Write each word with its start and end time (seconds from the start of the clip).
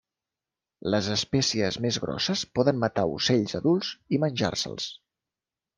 Les 0.95 1.09
espècies 1.15 1.77
més 1.85 1.99
grosses 2.07 2.43
poden 2.61 2.81
matar 2.85 3.07
ocells 3.19 3.57
adults 3.61 3.95
i 4.19 4.23
menjar-se'ls. 4.27 4.91